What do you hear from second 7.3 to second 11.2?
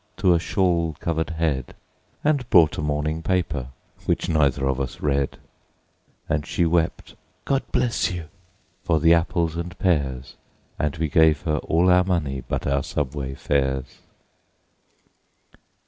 "God bless you!" for the apples and pears, And we